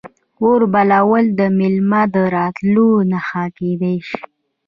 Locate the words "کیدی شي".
3.57-4.19